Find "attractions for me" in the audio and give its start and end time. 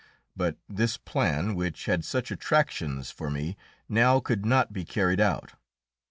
2.31-3.55